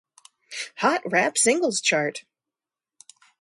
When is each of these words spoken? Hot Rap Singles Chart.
Hot 0.77 1.03
Rap 1.05 1.37
Singles 1.37 1.79
Chart. 1.79 2.25